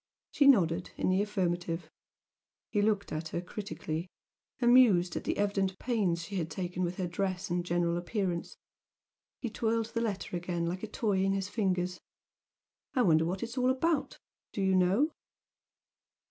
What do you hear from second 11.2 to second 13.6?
in his fingers. "I wonder what it's